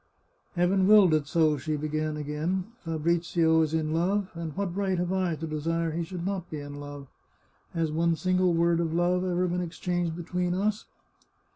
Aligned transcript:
"Heaven 0.55 0.87
willed 0.87 1.13
it 1.13 1.27
so," 1.27 1.57
she 1.59 1.75
began 1.75 2.17
again." 2.17 2.65
Fabrizio 2.85 3.61
is 3.61 3.71
in 3.75 3.93
love, 3.93 4.31
and 4.33 4.51
what 4.57 4.75
right 4.75 4.97
have 4.97 5.13
I 5.13 5.35
to 5.35 5.45
desire 5.45 5.91
he 5.91 6.03
should 6.03 6.25
not 6.25 6.49
be 6.49 6.59
in 6.59 6.79
love? 6.79 7.05
Has 7.75 7.91
one 7.91 8.15
single 8.15 8.51
word 8.55 8.79
of 8.79 8.95
love 8.95 9.23
ever 9.23 9.47
been 9.47 9.61
exchanged 9.61 10.15
between 10.15 10.55
us 10.55 10.85